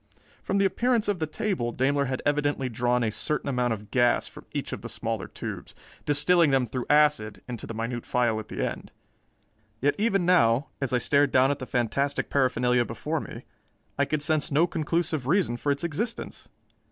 [0.41, 4.27] From the appearance of the table, Daimler had evidently drawn a certain amount of gas
[4.27, 5.75] from each of the smaller tubes,
[6.07, 8.89] distilling them through acid into the minute phial at the end.
[9.79, 13.43] Yet even now, as I stared down at the fantastic paraphernalia before me,
[13.95, 16.49] I could sense no conclusive reason for its existence.